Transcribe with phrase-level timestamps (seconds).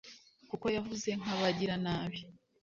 [0.49, 2.19] kuko yavuze nk'abagiranabi